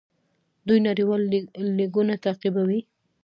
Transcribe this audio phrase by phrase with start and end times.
[0.67, 1.21] دوی نړیوال
[1.77, 2.79] لیګونه تعقیبوي.